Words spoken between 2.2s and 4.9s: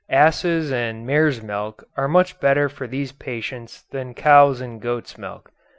better for these patients than cows' and